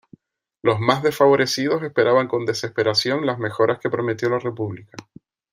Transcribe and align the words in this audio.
Los 0.63 0.79
más 0.79 1.03
desfavorecidos 1.03 1.83
esperaban 1.83 2.27
con 2.27 2.47
desesperación 2.47 3.23
las 3.23 3.37
mejoras 3.37 3.77
que 3.77 3.91
prometió 3.91 4.29
la 4.31 4.39
República. 4.39 4.97